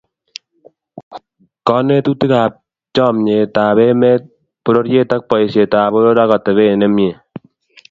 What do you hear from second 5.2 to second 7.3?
boisietab poror ak atebet nemie